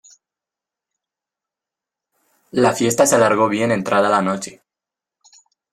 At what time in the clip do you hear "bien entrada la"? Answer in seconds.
3.49-4.23